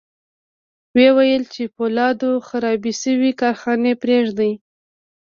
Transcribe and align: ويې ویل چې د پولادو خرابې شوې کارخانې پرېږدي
ويې 0.95 1.09
ویل 1.17 1.43
چې 1.53 1.63
د 1.65 1.71
پولادو 1.75 2.31
خرابې 2.47 2.93
شوې 3.01 3.31
کارخانې 3.41 3.93
پرېږدي 4.01 4.51